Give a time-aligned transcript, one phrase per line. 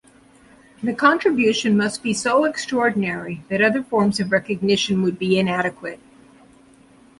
[0.81, 5.99] The contribution must be so extraordinary that other forms of recognition would be inadequate.